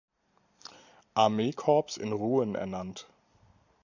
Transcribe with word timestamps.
Armeekorps 1.13 1.95
in 1.97 2.11
Rouen 2.11 2.55
ernannt. 2.55 3.05